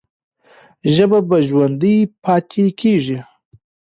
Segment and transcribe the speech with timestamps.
[0.93, 3.19] ژبه به ژوندۍ پاتې کېږي.